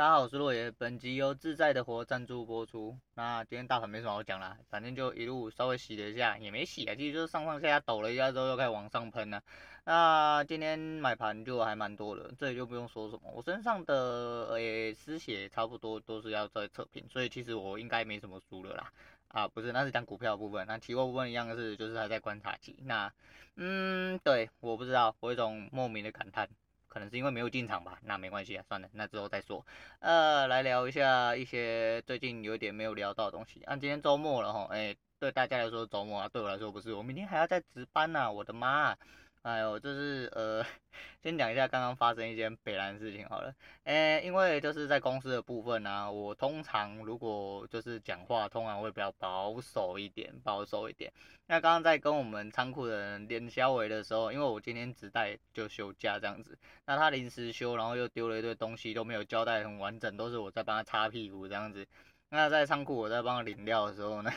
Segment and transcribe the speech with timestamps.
[0.00, 0.70] 大家好，我是洛爷。
[0.70, 2.96] 本集由自在的活赞助播出。
[3.12, 9.42] 那今天大盘没什么好讲啦，反正就一路稍微洗了一下，也没洗啊，其实就是上上下下抖了一下之后又开始往上喷了。
[9.84, 13.30] 那今天买盘就还蛮多的，这里就不用说什么。
[13.34, 18.90] 我身上的诶失血差不多都是要在测评，所以其实我应该没什么输了啦。
[19.28, 20.66] 啊，不是，那是讲股票部分。
[20.66, 22.74] 那期货部分一样的是，就是还在观察期。
[22.86, 23.12] 那
[23.56, 26.48] 嗯，对，我不知道，我有一种莫名的感叹。
[26.90, 29.64] 可能是因为没有进场吧，那没关系啊，算了，那之后再说。
[30.00, 33.62] 呃，来聊一下一些最近有点没有聊到的东西。
[33.62, 38.94] 啊，今天周末了哈，哎，对大家来说周末啊，对我来说不是，我明天还要再值班呐，我的妈！
[39.42, 40.62] 哎呦，就是呃，
[41.22, 43.54] 先讲一下刚刚发生一件北兰事情好了。
[43.84, 51.10] 哎，因为就是在公司的部分呢、我通常如果就是讲话，通常会比较保守一点，保守一点。
[51.46, 61.86] 那刚刚在跟我们仓库的人连肖话的时候，因为我今天只带就休假这样子，那他临时休，然后又丢了一堆东西，都没有交代很完整，都是我在帮他擦屁股这样子。
[62.32, 64.30] 那在仓库我在帮领料的时候呢，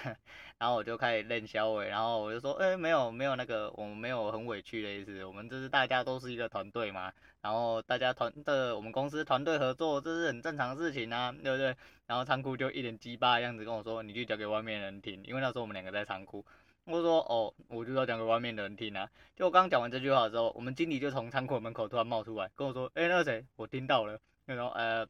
[0.58, 11.76] 然后我就开始认小伟，然后我就说，哎、没有没有那个，我们没有很委屈的意思，我们这是大家都是一个团队嘛，然后大家团的我们公司团队合作，这是很正常的事情啊，对不对？
[12.08, 16.44] 然后仓库就一脸鸡巴的样子跟我说，你就讲给外面人听，因为那时候我们两个在仓库，
[16.86, 19.08] 我说，哦，我就要讲给外面的人听啊。
[19.36, 25.08] 就我刚讲完这句话的时候，我们经理就从仓库门口突然冒出来跟我说，哎、那个谁，我听到了，然后呃。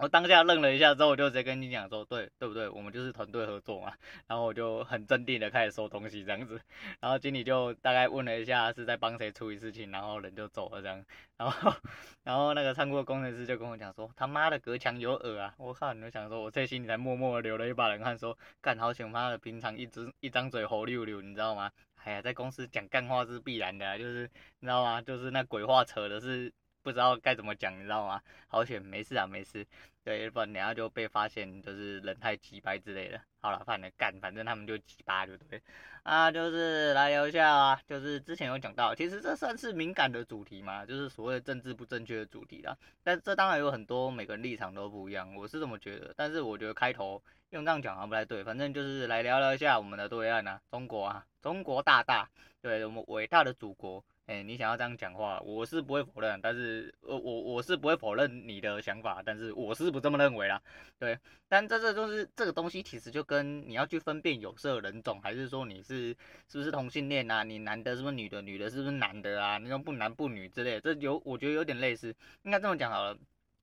[0.00, 2.66] 我当下愣了一下，之后我就直接跟你讲说，对对不对？
[2.70, 3.92] 我们就是团队合作嘛。
[4.26, 6.58] 然后我就很镇定的开始收东西这样子。
[7.00, 11.04] 然后经理就大概问了一下是在帮谁处理事情，然后人就走了这样。
[11.36, 11.74] 然后
[12.22, 15.54] 然后那个仓库的工程师就跟我讲说，他妈的隔墙有耳啊！
[15.58, 21.70] 我靠，你就想说，我这心里才默默的流了一把冷汗，说干好险，妈的平常一直一张嘴猴溜溜，你知道吗？
[22.02, 25.02] 哎呀，在公司讲干话是必然的，就是你知道吗？
[25.02, 26.50] 就是那鬼话扯的是。
[26.82, 28.20] 不知道该怎么讲，你知道吗？
[28.48, 29.66] 好险，没事啊，没事。
[30.02, 33.20] 对，不然等下就被发现就是人太鸡掰之类的。
[33.40, 35.60] 好了，反正干，反正他们就鸡巴，对不对？
[36.02, 42.74] 啊，就是来聊一下啊，就是之前有讲到，其实这算是敏感的主题嘛，就是所谓政治不正确的主题啦。
[43.02, 46.14] 但这当然有很多每个人立场都不一样，我是这么觉得。
[46.16, 52.28] 但是我觉得开头用这样讲好像不太对，反正就是来聊聊一下我们的对岸啊，中国啊，中国大大，
[52.62, 54.02] 对我们伟大的祖国。
[54.30, 60.62] 哎、你想要这样讲话，我是不会否认，但是，呃，我我是不会否认你的想法，但是我是不这么认为啦，
[61.00, 61.18] 对，
[61.48, 66.16] 但这这就是这个东西，其实就跟你要去分辨有色人种，还是说你是
[66.48, 72.14] 是不是同性恋啊，你男的是不是女的，女的是不是男的啊，那种不男不女之类的，这有我觉得有点类似，
[72.44, 73.18] 应该这么讲好了，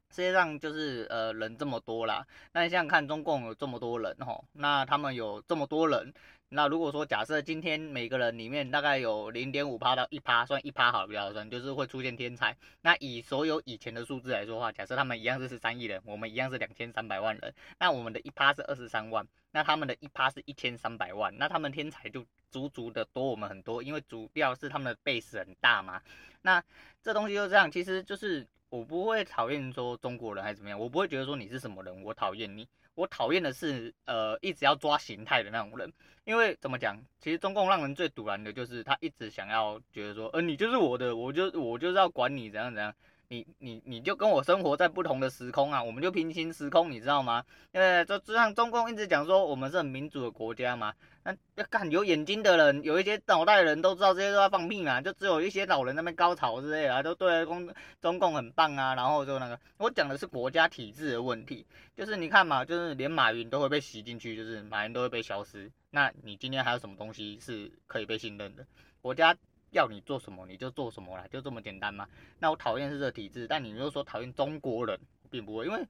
[0.10, 6.14] 世界上就是呃人这么多啦，那你想想看，中共有这么多人吼，那他们有这么多人。
[6.50, 12.56] 那如果说假设今天每个人里面大概有零点五趴到一趴，算一趴好比较算，就是会出现天才。
[12.82, 26.02] 那以所有以前的数字来说的话，假设他们一样是十三亿人，我们一样是两千三百万人，那我们的一趴是二十三万，那他们的一趴是一千三百万，那他们天才就足足的多我们很多，因为主要是他们的 base 很大嘛。
[26.44, 26.64] 那
[27.04, 32.68] 这东西就这样，其实就是我不会讨厌说中国人还是怎么样，我不会觉得说你是什么人，我讨厌你。
[32.96, 35.94] 我讨厌的是，呃，一直要抓形态的那种人，
[36.26, 42.92] 因为怎么讲，其实中共让人最堵然的就是他一直想要觉得说，呃，你就是我的，我就我就是要管你怎样怎样。
[43.30, 47.44] 你你你就跟我生活在不同的时空啊，我们就平行时空，你知道吗？
[47.74, 50.94] 因为就就像中共一直讲说我们是很民主的国家嘛，
[51.24, 57.70] 那要看有眼睛的人，有一些脑袋的人都知道这些都在放屁嘛，就只有一些老人那边高潮之类的，都对中
[58.02, 61.66] 中共很棒啊，然后就那个，我讲的是国家体制的问题，
[61.98, 68.66] 就是你看嘛，就是连马云都会被洗进去，就是马云都会被消失，那你今天还有什么东西是可以被信任的？
[69.02, 69.36] 国家。
[69.72, 72.08] 要你做什么你就做什么啦，就这么简单嘛。
[72.40, 75.86] 那我讨厌是这体制，但你如果说讨厌中国人，并不会，因为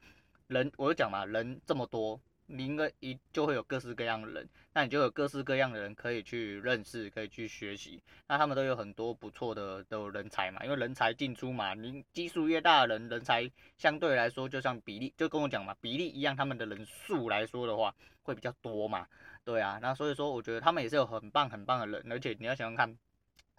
[0.47, 8.01] 人我就讲嘛，人这么多，你应该一就会有各式各样的人，那你就有各式各样的人可以去认识，可以去学习。
[8.27, 17.93] 那他们都有很多不错的的人才嘛，因为人才进出嘛，你基数越大的人，人才相对来说就像比例，就跟我讲嘛，比例一样，他们的人数来说的话
[18.23, 19.07] 会比较多嘛。
[19.43, 22.97] 对啊，那所以说我觉得他们也是有很棒很棒的人，而且你要想想看。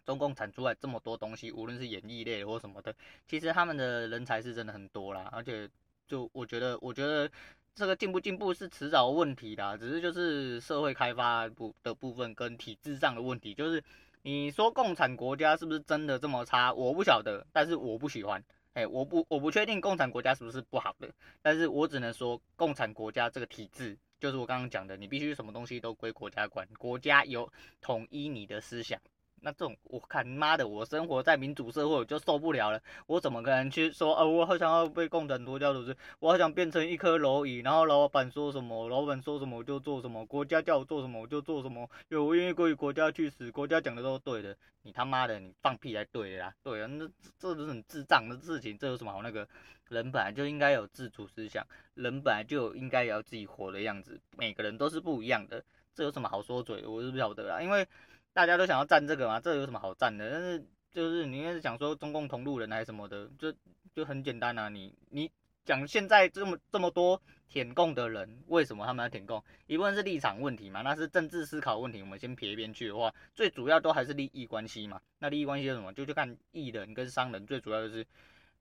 [0.09, 2.95] 中共产出来这么多东西，无论是演艺类或什么的，
[3.27, 5.29] 其实他们的人才是真的很多啦。
[5.31, 5.69] 而且，
[6.07, 7.31] 就我觉得，我觉得
[7.75, 13.53] 这个进不进步是迟早问题啦，只是就是社会开发部的部分跟体制上的问题。
[13.53, 13.85] 就是
[14.23, 16.73] 你说共产国家是不是真的这么差？
[16.73, 18.43] 我不晓得，但是我不喜欢。
[18.73, 21.11] 哎，我不我不确定共产国家是不是不好的，
[21.43, 27.53] 但是我只能说共产国家这个体制，就是我刚刚讲的，你必须什么东西都归国家管，国家有
[27.83, 28.99] 统一你的思想。
[29.41, 47.09] 那这种我看妈的，我生活在民主社会我就受不了了，我怎么可能去说，呃，我好想要被共产党教组织，我好想变成一颗蝼蚁，然后老板说什么，老板说什么我就做什么，国家叫我做什么我就做什么，有我愿意归国家去死，国家讲的都是对的，你他妈的你放屁才对的啦，对啊，那
[47.39, 49.47] 这都是很智障的事情，这有什么好那个？
[49.89, 55.65] 人本来就应该有自主思想，人本来就应该要自己活的样子，每个人都是不一样的，
[55.95, 56.87] 这有什么好说嘴？
[56.87, 57.89] 我是不晓得啊，因为
[58.33, 60.31] 大家都想要站这个嘛，这有什么好站的？
[60.31, 63.53] 但是就是你应该是讲说中共同路人还是什么的，就
[63.95, 65.31] 就很简单啊，你你
[65.65, 69.43] 讲现在这么这么多舔共的人，为什么他们要舔共？
[69.67, 75.01] 一部分是立场问题嘛，那是政治思考问题，我们先撇一边去的话，最主要都还是利益关系嘛。
[75.19, 75.93] 那利益关系是什么？
[75.93, 78.07] 就去看艺人跟商人，最主要就是，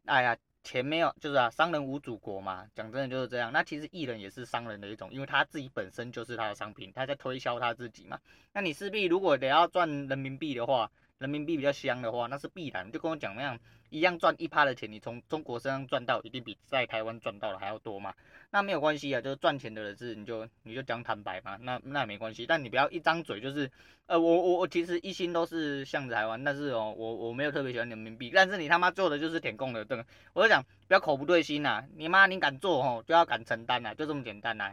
[0.05, 0.35] 哎呀。
[0.67, 3.53] 钱没有，就是啊，商人无祖国嘛，讲真的就是这样。
[3.53, 8.19] 那其实艺人也是商人的一种，因为他自己本身就是他的商品，他在推销他自己嘛。
[8.51, 12.91] 那你势必如果得要赚人民币的话，人民币比较香的话，那是必然。
[12.91, 13.59] 就跟我讲那样，
[13.89, 18.13] 一样赚一趴的钱，你从中国身上赚到，一定比在台湾赚到的还要多嘛。
[18.51, 22.45] 那没有关系啊，就是赚钱的人是你就你就讲坦白嘛，那那也没关系。
[22.45, 23.71] 但你不要一张嘴就是，
[24.05, 30.05] 呃，我我我其实一心都是向着台湾，但是哦，我我没有特别喜欢人民币，但是你他妈做的就是舔共的，对。
[30.33, 34.71] 我就讲不要口不对心呐、你妈你敢做哦，就要敢承担呐，就这么简单呐、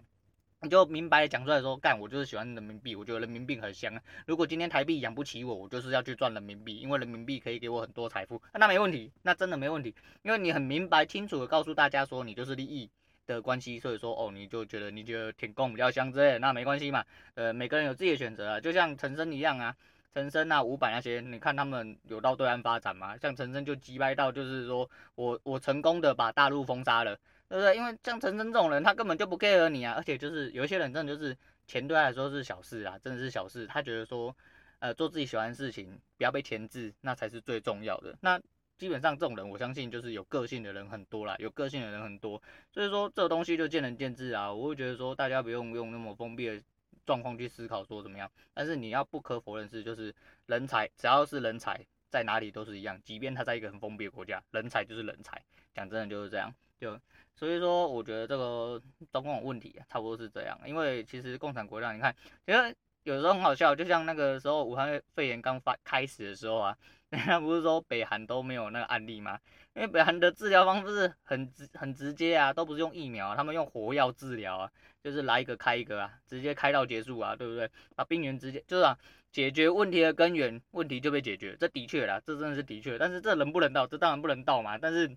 [0.65, 3.93] 你就明白讲出来说，干我就是喜欢人民币，我觉得人民币很香。
[4.27, 12.89] 如果今天台币养不起我，我就是要去赚人民币，因为人民币可以给我很多财富，那没问题，那真的没问题，因为你很明白清楚的告诉大家说，你就是利益
[13.27, 19.77] 的关系，所以说哦，你就觉得你觉得舔共比较香之类的，那没关系嘛，呃，每个人有自己的选择啊，就像陈升一样啊，
[20.15, 23.19] 陈升啊、伍佰那些，你看他们有到对岸发展吗？
[23.19, 27.19] 像陈升就击败到就是说我我成功的把大陆封杀了。
[27.49, 27.77] 对不对？
[27.77, 31.37] 因为像陈真这种人，他根本就不 care 你啊，而且就是有一些人真的就是
[31.67, 33.67] 钱对他来说是小事啊，真的是小事。
[33.67, 34.35] 他觉得说，
[34.79, 38.17] 呃，做自己喜欢的事情，不要被牵制，那才是最重要的。
[38.21, 38.41] 那
[38.77, 42.43] 基本上这种人，我相信就是有个性的人很多啦，有个性的人很多。
[42.73, 44.53] 所以说这个东西就见仁见智啊。
[44.53, 46.61] 我会觉得说，大家不用用那么封闭的
[47.07, 48.31] 状况去思考说怎么样。
[48.53, 50.13] 但是你要不可否认是，就是
[50.47, 55.41] 人才只要是人才，在哪里都是一样，即便他在一个很封闭的国家，人才就是人才。
[55.75, 56.53] 讲真的就是这样，
[56.85, 57.01] 就。
[57.37, 62.15] 所以说，我觉得这个中共问题啊差不多是这样，因为其实共产国家，你看，
[62.47, 66.79] 其实有时候很好笑，就像那个时候武汉肺炎刚发开始的时候啊，
[67.11, 69.37] 人家不是说北韩都没有那个案例吗？
[69.75, 74.71] 因为北韩的治疗方式很直很直接啊，都不是用疫苗，他们用火药治疗啊，
[75.03, 77.69] 就是来一个开一个啊，直接开到结束啊，对不对？
[77.97, 78.97] 把病源直接就是啊，
[79.33, 83.89] 解决问题的根源，问题就被解决，这的确啦，这真的是的确，但是这能不能到？
[83.89, 85.17] 这当然不能到嘛，但是。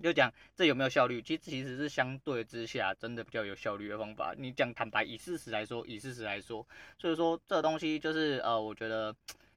[0.00, 1.20] 就讲这有没有效率？
[1.22, 4.34] 其实其实是相对之下真的比较有效率的方法。
[4.36, 6.66] 你讲坦白，以事实来说，以事实来说，
[6.98, 9.14] 所以说这东西就是呃，我觉得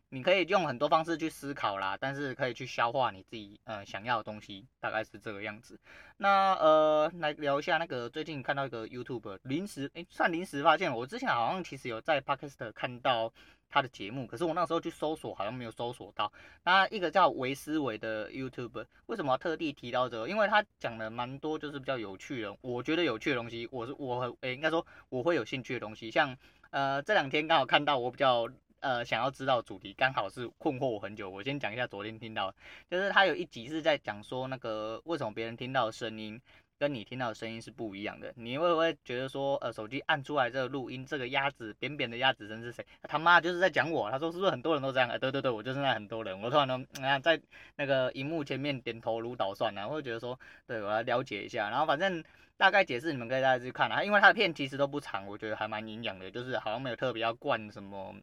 [0.10, 5.80] 你可以用很多方式去思考啦，但是可以去消化你自己呃想要的东西，大概是这个样子。
[6.18, 13.34] 那呃来聊一下那个最近看到一个 YouTube 临时诶，算临时发现，我之前好像其实有在 Podcast 看到。
[13.70, 16.32] 他的节目，可是我那时候去搜索，好像没有搜索到。
[16.64, 20.30] 那一个叫维思维的 YouTube 为什么要特地提到这个？
[20.30, 26.10] 因为他讲了蛮多，就是比较有趣的，我觉得有趣的东西，我是我很诶、应该说我会有兴趣的东西。
[26.10, 26.38] 像
[26.70, 28.48] 呃这两天刚好看到我比较
[28.80, 31.30] 呃想要知道主题，刚好是困惑我很久。
[31.30, 32.54] 我先讲一下昨天听到，
[32.90, 36.40] 就是他有一集是在讲说那个为什么别人听到的声音。
[36.78, 42.86] 跟你听到的声音是不一样的，你会不会觉得说，呃，手机按出来这个录音，这个鸭子扁扁的鸭子声是谁？
[43.04, 44.12] 他妈就是在讲我。
[44.12, 45.10] 他说是不是很多人都这样？
[45.10, 46.38] 哎，对对对，我就是那很多人。
[46.42, 47.40] 我突然呢，啊，在
[47.78, 51.70] 那个荧幕前面点头如捣蒜呢，我会觉得说，对我来了解一下。
[51.70, 52.22] 然后反正
[52.58, 58.14] 大概解释，你们可以大家去看啊，因为他的片其实都不长，我觉得还蛮营养的，就是好像没有特别要灌什么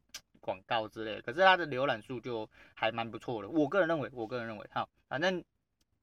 [0.40, 1.22] 广告之类。
[1.22, 5.42] 可是他的浏览数就还蛮不错的，我个人认为，我个人认为，好，反正。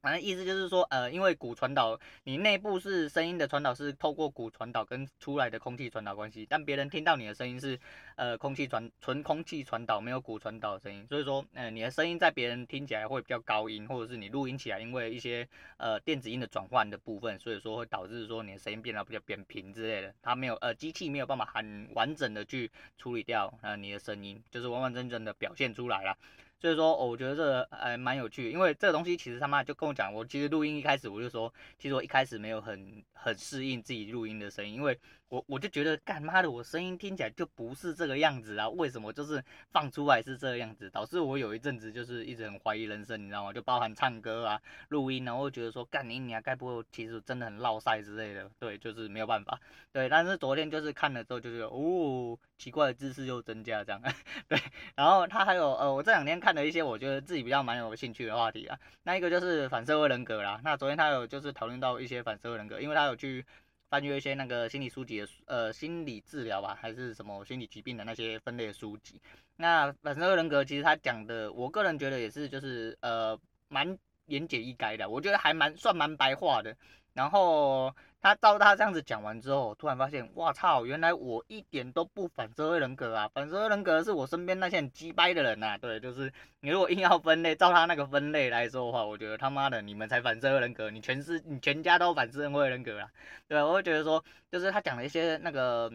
[0.01, 7.77] 反正意思就是说，呃，因为骨传导，你内部是声音的传导是透过骨传导跟出来的空气传导关系，但别人听到你的声音是，
[8.15, 26.17] 呃，空气传纯空气传导，没有骨传导的声音，所以说，呃，你的声音在别人听起来会比较高音，或者是你录音起来，因为一些呃电子音的转换的部分，所以说会导致说你的声音变得比较扁平之类的，它没有呃机器没有办法很完整的去处理掉呃你的声音，就是完完整整的表现出来了。
[26.59, 34.99] 所以说，我觉得这个还蛮有趣，因为这个东西其实他妈就跟我讲，我其实录音一开始我就说，其实我一开始没有很很适应自己录音的声音，因为
[35.29, 43.53] 我我就觉得干妈的，我声音听起来就不是这个样子啊，为什么就是放出来是这个样子，导致我有一阵子就是一直很怀疑人生，你知道吗？
[43.53, 49.59] 就包含唱歌啊、录音啊，我觉得说干你你啊，该不会其实真的很落赛之类的，对，就是没有办法，
[49.93, 54.01] 对，但是昨天就是看了之后就觉得，哦，奇怪的知识又增加这样，
[54.50, 54.59] 对，
[54.95, 56.39] 然后他还有呃，我这两天。
[56.39, 58.79] 看了一些我觉得自己比较蛮有兴趣的话题啊。
[59.03, 60.62] 那一个就是反社会人格啦。
[60.63, 63.45] 那昨天他有就是讨论到一些反社会人格，因为他有去
[63.89, 69.19] 翻阅一些那个心理书籍的呃心理治疗吧，还是什么心理疾病的那些分类的书籍。
[69.55, 76.75] 那反社会人格其实他讲的，我个人觉得也是就是呃蛮言简意赅的，我觉得还蛮算蛮白话的。
[77.19, 83.29] 然后他照他这样子讲完之后，突然发现，哇操，原来我一点都不反社会人格啊！
[83.33, 85.77] 反社会人格是我身边那些很鸡掰的人呐、啊。
[85.77, 93.09] 对，就是你如果硬要分类，照他那个分类来说的话，我觉得他妈的你们才反社会人格，你全是你全家都反社会人格啊。
[93.49, 95.91] 对，我会觉得说，就是他讲的一些那个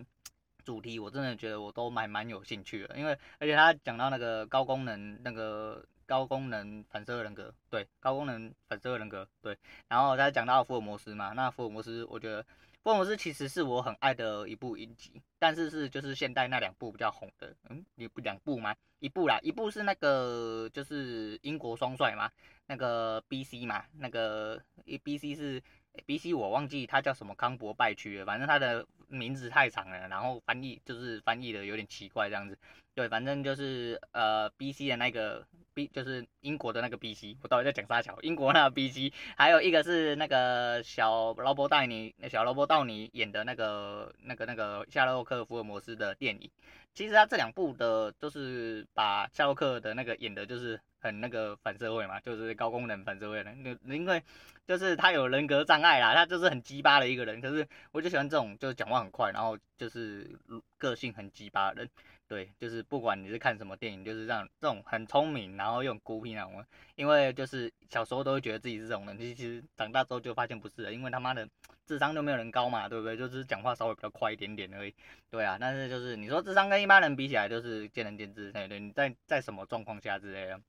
[0.63, 5.83] 主题，我真的觉得我都蛮蛮有兴趣的，因为而且他讲到那个高功能那个。
[6.07, 9.57] 高功能反社会人格，对，高功能反社会人格，对，
[9.89, 12.45] 然后他讲到福尔摩斯嘛，那福尔摩斯，我觉得
[12.83, 18.75] 福尔摩斯其实是我很爱的一部影集，但是是就是现代那两部比较红的，嗯，一部两部吗？
[19.01, 22.31] 一部啦，一部是那个就是英国双帅嘛，
[22.67, 24.63] 那个 B C 嘛，那个
[25.03, 25.63] B C 是
[26.07, 32.59] B C 我忘记他叫什么康伯拜区了，反正他的名字太长了，然后翻译就是翻译的有点奇怪这样子，
[32.95, 35.47] 对，反正就是呃 B C 的那个。
[35.75, 38.17] B 就是英国的那个 BC，我到底在讲啥桥？
[38.23, 46.49] 英国那个 BC，还有一个是那个小劳勃道尼，小劳勃道尼演的那个那个那个夏洛克福尔摩斯的电影。
[46.93, 53.77] 其实他这两部的都是把夏洛克的那个演的，就是很那个反社会嘛，就是高功能反社会人。
[53.87, 54.23] 因为
[54.69, 57.41] 就是他有人格障碍啦，他就是很鸡巴的一个人。
[57.41, 60.39] 可是我就喜欢这种，就是讲话很快，然后就是
[60.79, 61.91] 个性很鸡巴的人。
[62.27, 66.65] 对，就是不管你是看什么电影，就是让这种很聪明，然后又很孤僻那种。
[66.97, 71.47] 因为就是小时候都会觉得自己是这种人，其实长大之后就发现不是了，因为他妈的
[71.87, 73.17] 智商都没有人高嘛，对不对？
[73.17, 74.95] 就是讲话稍微比较快一点点而已。
[75.31, 78.51] 对啊，但是就是你说智商跟一般人比起来，就是见仁见智。
[78.53, 80.61] 对对，你在在什么状况下之类的。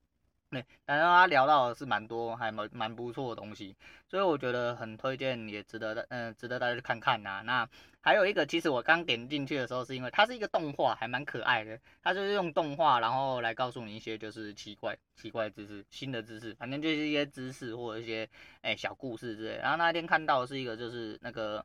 [0.62, 3.76] 对， 然后他聊到的是蛮多，还蛮蛮不错的东西，
[4.08, 7.42] 所以我觉得很推荐，也值得的，嗯、值得大家去看看呐、啊。
[7.42, 7.68] 那
[8.00, 11.78] 还有一个，其实我刚点进去的时候，是因为它是一个动画，还蛮可爱的。
[12.02, 18.28] 它就是用动画，然后来告诉你一些就是奇怪奇怪知识，新的知识，反正就是一些知识或者一些
[18.62, 19.56] 哎、小故事之类。
[19.56, 21.64] 然后那天看到的是一个就是那个。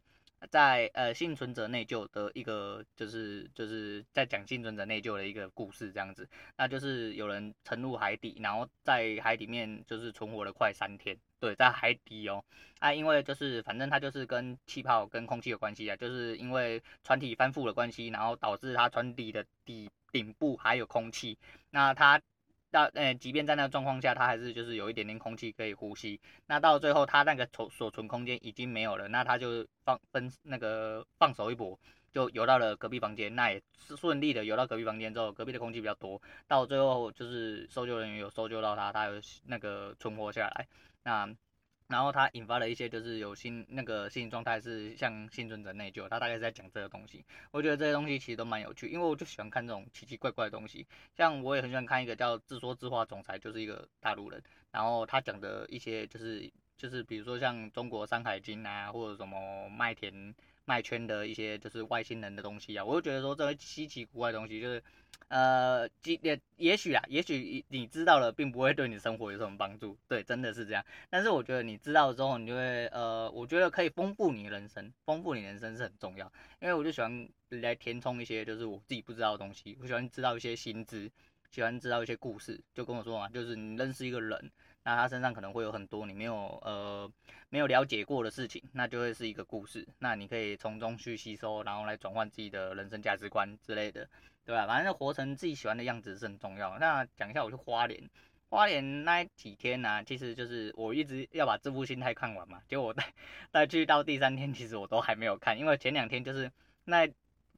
[0.50, 12.43] 在呃幸存者内疚的一个就是就是在讲幸存者内疚的一个故事这样子，那就是有人沉入海底，然后在海里面就是存活了快三天，对，在海底哦，
[12.79, 21.38] 啊，因为就是反正它就是跟气泡跟空气有关系啊，就是因为船体翻覆的关系，然后导致它船底的底顶部还有空气，
[21.69, 22.21] 那它。
[22.71, 26.19] 到呃，即便在那个状况下，它还是就是有一点点空气可以呼吸。
[26.47, 31.77] 那到最后，它那个储所存空间已经没有了，那它就放分那个放手一搏，
[32.13, 33.35] 就游到了隔壁房间。
[33.35, 36.21] 那也是顺利的游到隔壁房间之后，隔壁的空气比较多。
[36.47, 40.67] 到最后就是搜救人员有搜救到它，它有那个存活下来。
[41.03, 41.29] 那。
[41.91, 47.25] 然后他引发了一些，就是有心那个心理状态是像幸存者内疚，他大概是在讲这个东西。
[47.51, 50.88] 我觉得这些东西其实都蛮有趣，因为我就喜欢看这种奇奇怪怪的东西。
[51.15, 60.33] 像我也很喜欢看一个叫自说自话总裁，就是一个大陆人，然后他讲的一些就是就是比如说像中国山海经啊，或者什么麦田。
[60.65, 64.84] 卖圈的一些就是外星人的东西啊，我就觉得说这些稀奇古怪的东西，就是，
[65.27, 70.86] 呃，也也许啊，也许你知道了，并不会对你生活有什么帮助，对，真的是这样。
[71.10, 76.32] 但是我觉得你知道了之后，你就会，呃，我觉得可以丰富你人生，丰富你人生是很重要。
[76.62, 81.12] 因为我就喜欢来填充一些就是我自己不知道的东西，我喜欢知道一些新知，
[81.50, 82.62] 喜欢知道一些故事。
[82.74, 84.51] 就跟我说嘛，就是你认识一个人。
[84.83, 86.33] 那他身上可能会有很多你没有
[86.63, 87.11] 呃
[87.50, 89.88] 没有了解过的事情，那就会是一个故事。
[90.00, 94.09] 那你可以从中去吸收，然后来转换自己的人生价值观之类的，
[94.45, 94.65] 对吧？
[94.65, 96.79] 反正活成自己喜欢的样子是很重要。
[96.79, 98.09] 那讲一下我去花莲，
[98.50, 102.59] 花莲那几天呢、其实就是我一直要把这部心态看完嘛。
[102.67, 103.13] 结果我带
[103.51, 106.51] 带去到第三天，其实我都还没有看，因为前两天就是
[106.85, 107.05] 那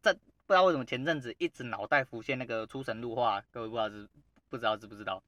[0.02, 0.14] 这
[0.46, 4.10] 不知道为什么前阵子一直脑袋浮现那个出神入化，各位不知道是
[4.50, 5.24] 不知道知不知道？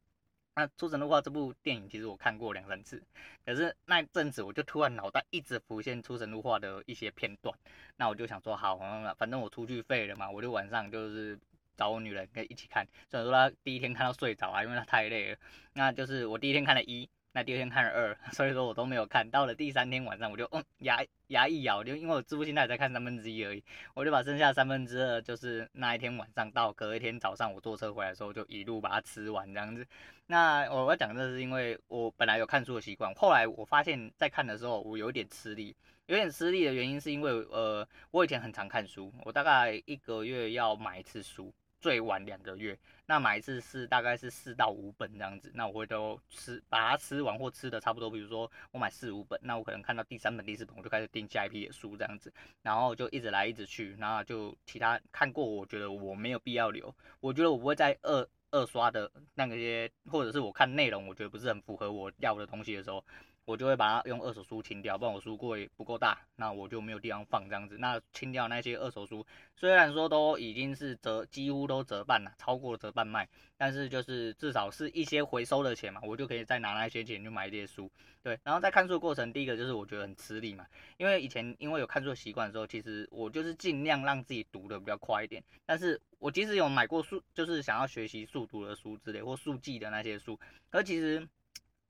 [0.55, 3.03] 那《出神入化》这部电影其实我看过两三次，
[3.45, 7.53] 可是那阵子我就突然脑袋一直浮现《出神入化》的一些片段，
[7.97, 8.79] 那我就想说好，
[9.17, 11.37] 反正我出去废了嘛，我就晚上就是
[11.75, 12.87] 找我女人跟一起看。
[13.11, 15.37] 虽然说她第一天看到睡着啊，因为她太累了，
[15.73, 17.09] 那就是我第一天看了一。
[17.35, 23.61] 那第二天看了二， 所以说我都没有看到了第三天晚上，我就嗯牙牙一咬，就因为我支付现在才看三分之一而已，
[23.93, 29.85] 我就把剩下三分之二，就是那一天晚上到隔一天早上我坐车回来的时候，就一路把它吃完这样子。
[30.27, 35.75] 那我要讲这是，因为我本来有看书的习惯，后来我发现在看的时候我有点吃力，
[36.05, 41.53] 有点吃力的原因是因为呃我以前很常看书，我大概一个月要买一次书。
[41.85, 42.75] 最晚两个月。
[43.05, 48.09] 那买一次是大概是四到五本这样子，那我会都吃，把它吃完或吃的差不多。
[48.09, 63.05] 比如说我买四五本，那我可能看到第三本、第四本，我就开始订下一批的书这样子，然后就一直来一直去，然后就其他看过，我觉得我没有必要留，我觉得我不会再二二刷的那个些，或者是我看内容我觉得不是很符合我要的东西的时候。
[63.45, 67.77] 我就会把它用二手书清掉，不然我书柜不够大，那我就没有地方放这样子。
[67.77, 69.25] 那清掉那些二手书，
[69.55, 77.89] 虽然说都已经是折，几乎都折半了，超过折半卖，但是就是至少是一些回收的钱嘛，我就可以再拿那些钱去买一些书。
[78.23, 80.65] 对，然后在看书的过程，第一个就是我觉得很吃力嘛，
[80.97, 85.43] 因为以前因为有看书的习惯的时候，其实我就是尽量让自己读的比较快一点。
[85.67, 90.39] 但是我即使有买过书，就是想要学习速读的书之类或速记的那些书，
[90.71, 91.27] 可其实。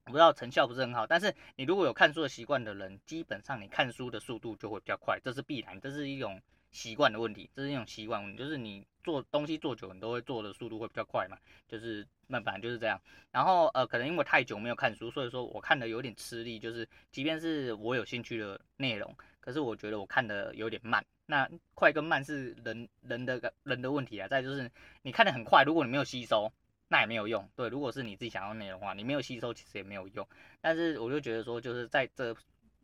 [0.06, 11.36] 我不知道成效不是很好，但是你如果有看书的习惯的人，基本上你看书的速度就会比较快，这是必然，这是一种习惯的问题，这是一种习惯问题，就是你做东西做久，你都会做的速度会比较快嘛，
[11.68, 13.02] 就是那反正就是这样。
[13.32, 21.04] 然后呃，可能因为太久没有看书，所以说我看的有点吃力，就是即便是我有兴趣的内容，可是我觉得我看的有点慢。
[21.26, 24.70] 那快跟慢是人人的人的问题啊，再就是
[25.02, 26.54] 你看的很快，如果你没有吸收。
[26.96, 30.26] 那也没有用，对，如果是你自己想要内容的话，你没有吸收，其实也没有用。
[30.62, 32.34] 但是我就觉得说，就是在这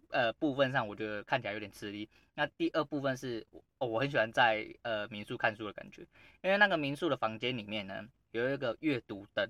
[0.09, 2.09] 呃部分上，我觉得看起来有点吃力。
[2.33, 6.01] 那第二部分是，哦，我很喜欢在呃民宿看书的感觉，
[6.41, 9.49] 因为那个民宿的房间里面呢，有一个阅读灯，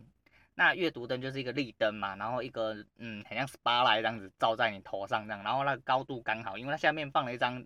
[0.54, 7.66] 那阅读灯就是一个立灯嘛，然后一个嗯，很像 SPA 来这样子照在你头上这样，然后那个高度刚好，因为它下面放了一张。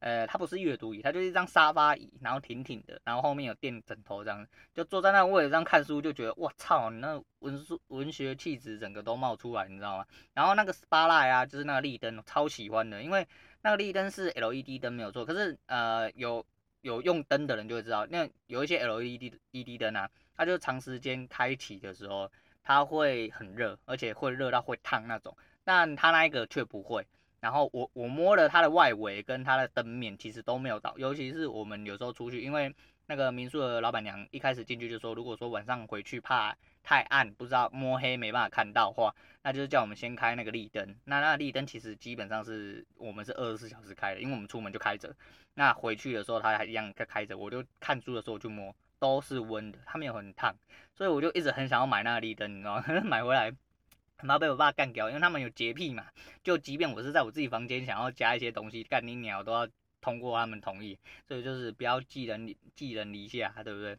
[0.00, 10.06] 呃，它不是阅读椅，它就是一张沙发椅，然后挺挺的，然后后面有垫枕头这样，就坐在那个位置上看书，就觉得我操，你那文书文学气质整个都冒出来，你知道吗？
[10.34, 13.26] 然后那个 SPA light 啊，就是那个立灯，超喜欢的，因为
[13.62, 16.46] 那个立灯是 LED 灯没有错，可是呃有
[16.82, 22.30] 有用灯的人就会知道，那有一些 LED LED 灯啊，它就长时间开启的时候，
[22.62, 27.04] 它会很热，而且会热到会烫那种，但它那一个却不会。
[27.40, 32.74] 然后我我摸了它的外围跟它的灯面，其实都没有倒，尤其是我们有时候出去，因为
[33.06, 40.96] 那个民宿的老板娘一开始进去就说，如果说晚上回去怕太暗，不知道摸黑没办法看到的话，那就是叫我们先开那个立灯。
[41.04, 45.14] 那那个立灯其实基本上是我们是二十四小时开的，因为我们出门就开着。
[45.54, 50.54] 那回去的时候它还一样在开着，我就看书的时候就摸，都是温的，它没有很烫，
[50.94, 52.84] 所以我就一直很想要买那个立灯，你知道吗？
[53.04, 53.52] 买回来。
[54.26, 56.06] 怕被我爸干掉，因为他们有洁癖嘛。
[56.42, 59.68] 就即便我是在我自己房间想要加一些东西，干你鸟都要
[60.00, 63.96] 通过他们同意，所以就是不要寄人寄人篱下，对不对？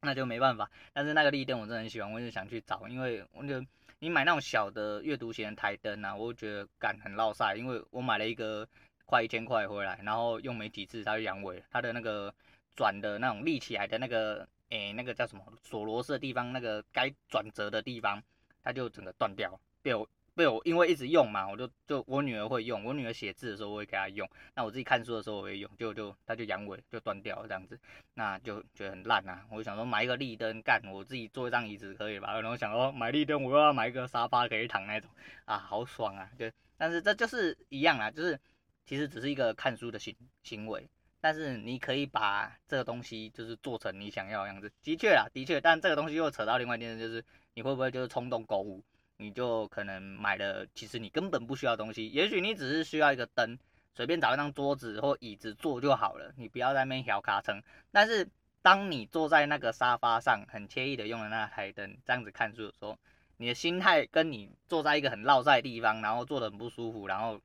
[0.00, 0.70] 那就没办法。
[0.92, 3.64] 但是那个立灯我真的很喜欢，我就想去找，因为我觉得
[3.98, 8.66] 你买那种小的阅读型的台灯啊，我觉得干很落赛，因为我买了一个
[9.04, 12.34] 快一千块回来，然后用没几次它就阳痿，它的那个
[12.74, 18.22] 转的那种立起来的那个，诶，那个叫什么锁螺丝的地方，那个该转折的地方。
[18.62, 27.78] 它就整个断掉，被我被我因为一直用嘛，我就就我女儿会用，我女儿写字的时候我会给她用，那我自己看书的时候我会用，就就它就阳痿就断掉了这样子，
[28.14, 29.44] 那就觉得很烂啊。
[29.50, 32.40] 我就想说买一个立灯干，我自己坐一张椅子可以吧？
[32.40, 35.10] 然后想说买立灯，我又要买一个沙发可以躺那种
[35.44, 36.30] 啊，好爽啊！
[36.38, 38.40] 对，但是这就是一样啊，就是
[38.86, 40.88] 其实只是一个看书的行行为，
[41.20, 47.22] 但是你可以把这个东西就是做成你想要的样子，的确啊，的确，但这个东西又扯到另外一件事就是。
[47.54, 48.82] 你会不会就是冲动购物？
[49.18, 52.08] 你就可能买了，其实你根本不需要东西。
[52.08, 53.56] 也许你只是需要一个灯，
[53.94, 56.32] 随便找一张桌子或椅子坐就好了。
[56.36, 57.62] 你不要在那边小卡撑。
[57.92, 58.28] 但是
[58.62, 62.98] 当你坐在那个沙发上，很惬意的用了那台灯，这样子看书的时候，
[63.36, 67.40] 你的心态跟你坐在一个很落在的地方，然后坐得很不舒服，然后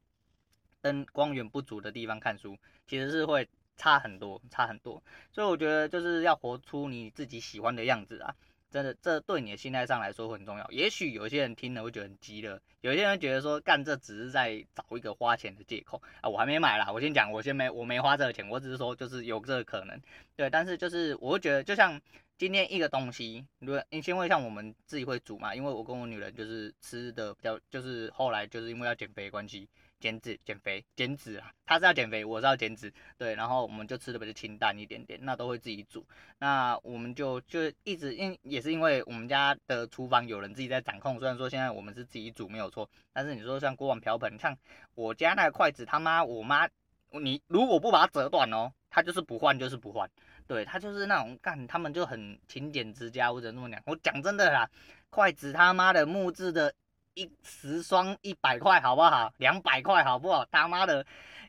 [0.82, 5.04] 灯光源不足的地方看书，其实是会差很多，差很多。
[5.32, 8.34] 所以我觉得就是要活出你自己喜欢的样子啊。
[8.70, 10.68] 真的，这对你的心态上来说很重要。
[10.70, 16.30] 也许有些人听了会觉得很鸡肋，有些人觉得说干这只是在找一个花钱的借口啊。
[16.30, 20.00] 我还没买啦，我先讲，我先没我没花这个钱，我只是说就是有这个可能。
[20.36, 22.00] 对，但是就是我会觉得，就像
[22.38, 29.68] 今天一个东西，如果你先会像我们自己会煮嘛，因为我跟我女人就是吃的比较，就是后来就是因为要减肥关系。
[30.00, 31.52] 减脂、减肥、减脂啊！
[31.66, 36.06] 他是要减肥，我是要减脂，对，然后我们就吃的比较清淡一点点，那都会自己煮。
[36.38, 44.56] 那我们就就一直因也是因为我们家的厨房有人自己在掌控，虽然说现在我们是自己煮没有错，但是你说像锅碗瓢盆，像
[44.94, 46.70] 我家那个筷子，他妈我妈，
[47.12, 50.10] 你如果不把它折断哦，他就是不换就是不换，
[50.46, 53.82] 对，他就是那种干，他们就很勤俭持家，或者那么讲。
[53.86, 54.70] 我讲真的啦，
[55.10, 56.74] 筷子他妈的木质的。
[57.18, 59.34] 一十双一百块好不好？
[59.38, 60.46] 两百块好不好？
[60.52, 61.04] 他妈的，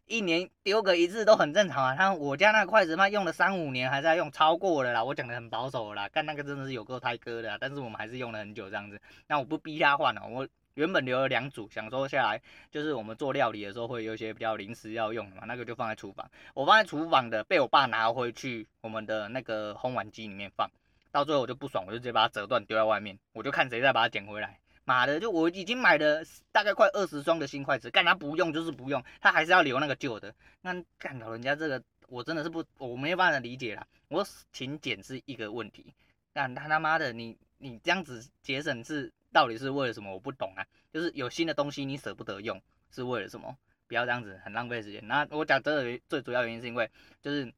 [0.07, 1.94] 一年丢个一次都很正常啊。
[1.94, 5.04] 他我家那个筷子嘛，用了三五年还在用，超过了啦。
[5.04, 8.98] 我讲的很保守啦，干那个真的是有够胎哥的啦，但是我们还是用了很久这样子。
[9.26, 16.26] 那我不逼他换了，我原本留了两组，想说下来就是我们做料理的时候会有一些比较临时要用的嘛，那个就放在厨房。
[16.54, 20.66] 我放在厨房的，被我爸拿回去我们的那个烘碗机里面放，
[21.12, 24.59] 到最后我就不爽，我就直接把它折断丢在外面，我就看谁再把它捡回来。
[24.88, 30.35] 妈的，就我已经买了大概快二十双的新筷子，干他不用就是不用，他还是要留那个旧的。
[30.62, 33.87] 那干老人家这个，我真的是不，我没办法理解啦。
[34.09, 35.92] 我勤俭是一个问题，
[36.33, 40.11] 但他他妈的，你你这样子节省是到底是为了什么？
[40.11, 40.64] 我不懂啊。
[40.90, 42.59] 就是有新的东西你舍不得用，
[42.90, 43.55] 是为了什么？
[43.88, 45.07] 不要这样子，很浪费时间。
[45.07, 47.53] 那我讲这个最主要原因是因为，就是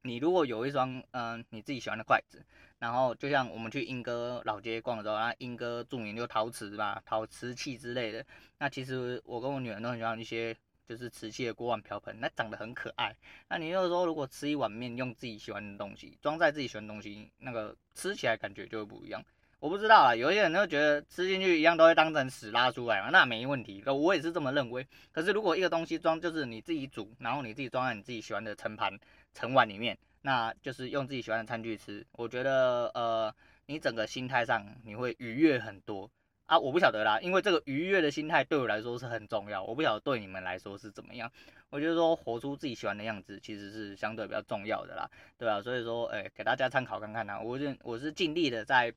[0.00, 2.42] 你如果有一双嗯、你自己喜欢的筷子。
[2.82, 8.26] 然后就像我们去莺歌老街逛的时候，那莺歌著名就陶瓷嘛，陶瓷器之类的。
[8.58, 10.52] 那其实我跟我女儿都很喜欢一些
[10.84, 13.14] 就是瓷器的锅碗瓢盆，那长得很可爱。
[13.48, 19.24] 那你就是说，如果吃一碗面用自己喜欢的东西装在自己喜欢的东西，那个吃起来感觉就会不一样。
[19.60, 24.84] 我不知道啊，有一些人就觉得吃进去一样都会当成屎拉出来嘛，那没问题，我也是这么认为。
[25.12, 28.98] 可是如果一个东西装就是你自己煮，然后你自己装在你自己喜欢的盛盘、
[29.32, 29.96] 盛碗里面。
[30.22, 33.34] 那就是用自己喜欢的餐具吃，我觉得呃，
[33.66, 36.10] 你整个心态上你会愉悦很多
[36.46, 36.58] 啊。
[36.58, 41.30] 我不晓得啦，因为这个愉悦的心态对我来说是很重要，我不晓得对你们来说是怎么样。
[41.70, 45.60] 我觉得说活出自己喜欢的样子其实是相对比较重要的啦，对吧？
[45.60, 47.40] 所以说，哎、给大家参考看看啦。
[47.40, 48.92] 我是我是尽力的在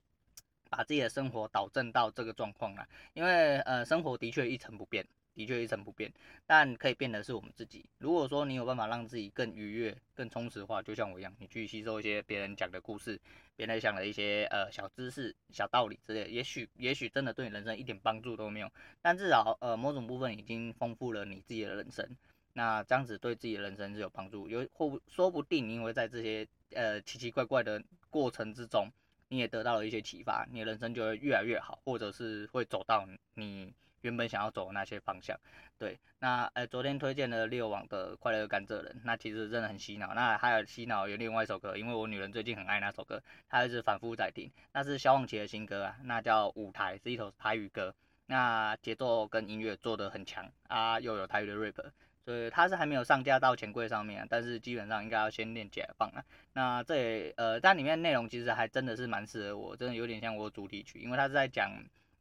[0.70, 5.08] 把自己的生活导正到这个状况啦，因为呃，生活的确一成不变。
[5.36, 6.12] 的确一成不变，
[6.48, 7.86] 但可以变的是我们自己。
[8.00, 13.20] 如果说你有办法让自己更愉悦、更充实的话，就像我一样，你去吸收一些别人讲的故事、
[13.56, 18.72] 别人讲的一些呃小知识、小道理之类的，也许也许真的对你人生一点帮助都没有，
[19.02, 22.08] 但至少呃某种部分已经丰富了你自己的人生。
[22.54, 28.88] 那这样子对自己的人生是有帮助，有或说不定你会在这些呃奇奇怪怪的过程之中，
[29.28, 33.74] 你也得到了一些启发，你的人生就会越来越好，或者是会走到你。
[34.06, 35.36] 原本想要走的那些方向，
[35.80, 40.14] 对，那呃、昨天推荐了六网的快乐甘蔗人，那其实真的很洗脑。
[40.14, 44.52] 那还有洗脑有另外一首歌，因为我女人最近很爱那首歌，她一直反复在听。
[44.74, 47.96] 那是萧煌奇的新歌啊，那叫舞台，是一首台语歌。
[48.28, 51.84] 那节奏跟音乐做得很强啊，又有台语的 rap，
[52.24, 56.24] 所以它是还没有上架到钱柜上面，啊，但是基本上应该要先练解放啊。
[56.54, 61.72] 那这也呃，但里面内容其实还真的是蛮适合我，真的有点像我主题曲，因为它是在讲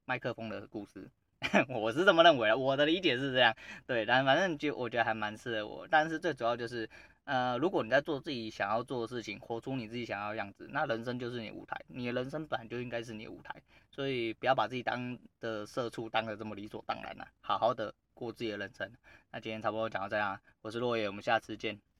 [0.07, 1.11] 麦克风的故事。
[1.69, 3.55] 我是这么认为的，我的理解是这样，
[3.87, 5.87] 对，但反正就我觉得还蛮适合我。
[5.91, 6.89] 但是最主要就是，
[7.25, 13.55] 呃，如果你在做自己想要做的事情，活出你自己想要的样子，那人生就是你舞台，你的人生本来就应该是你的舞台，
[13.91, 18.91] 所以不要把自己当的社畜当的这么理所当然了，好好的过自己的人生。
[19.31, 21.94] 那今天差不多讲到这样，我是落叶，我们下次见。